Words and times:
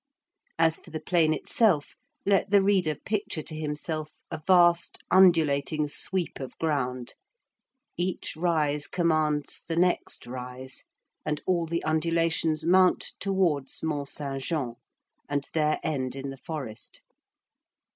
As 0.57 0.77
for 0.77 0.89
the 0.89 0.99
plain 0.99 1.31
itself, 1.31 1.93
let 2.25 2.49
the 2.49 2.63
reader 2.63 2.95
picture 2.95 3.43
to 3.43 3.55
himself 3.55 4.11
a 4.31 4.41
vast 4.47 4.97
undulating 5.11 5.87
sweep 5.87 6.39
of 6.39 6.57
ground; 6.57 7.13
each 7.97 8.35
rise 8.35 8.87
commands 8.87 9.61
the 9.67 9.75
next 9.75 10.25
rise, 10.25 10.85
and 11.23 11.39
all 11.45 11.67
the 11.67 11.83
undulations 11.83 12.65
mount 12.65 13.11
towards 13.19 13.83
Mont 13.83 14.07
Saint 14.09 14.41
Jean, 14.41 14.73
and 15.29 15.45
there 15.53 15.79
end 15.83 16.15
in 16.15 16.31
the 16.31 16.37
forest. 16.37 17.03